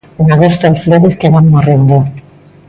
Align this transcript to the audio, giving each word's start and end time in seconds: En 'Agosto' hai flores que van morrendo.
En 0.21 0.25
'Agosto' 0.29 0.65
hai 0.67 0.75
flores 0.83 1.17
que 1.19 1.33
van 1.35 1.51
morrendo. 1.53 1.95